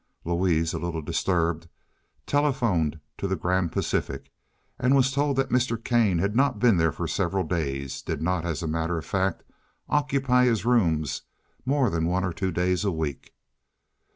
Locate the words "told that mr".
5.11-5.77